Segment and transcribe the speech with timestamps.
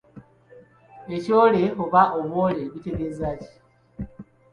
[1.15, 3.53] Ekyole oba obwole bitegeeza ki?